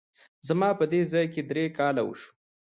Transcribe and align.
زما 0.47 0.69
په 0.79 0.85
دې 0.91 1.01
ځای 1.11 1.25
کي 1.33 1.41
درې 1.49 1.65
کاله 1.77 2.01
وشوه! 2.05 2.31